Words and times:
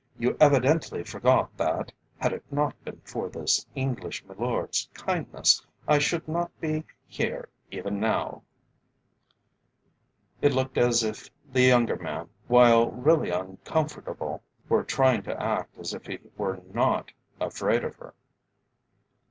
"You 0.17 0.35
evidently 0.39 1.03
forget 1.03 1.45
that, 1.57 1.91
had 2.17 2.33
it 2.33 2.43
not 2.51 2.73
been 2.83 2.99
for 3.05 3.29
this 3.29 3.67
English 3.75 4.25
milord's 4.25 4.89
kindness, 4.95 5.63
I 5.87 5.99
should 5.99 6.27
not 6.27 6.49
be 6.59 6.85
here 7.05 7.49
even 7.69 7.99
now." 7.99 8.41
It 10.41 10.53
looked 10.53 10.79
as 10.79 11.03
if 11.03 11.29
the 11.53 11.61
younger 11.61 11.97
man, 11.97 12.29
while 12.47 12.89
really 12.89 13.29
uncomfortable, 13.29 14.41
were 14.67 14.83
trying 14.83 15.21
to 15.21 15.39
act 15.39 15.77
as 15.77 15.93
if 15.93 16.07
he 16.07 16.17
were 16.35 16.59
not 16.73 17.11
afraid 17.39 17.83
of 17.83 17.97
her. 17.97 18.15